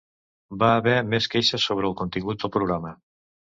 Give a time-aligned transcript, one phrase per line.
[0.63, 2.97] Va haver més queixes sobre el contingut del programa.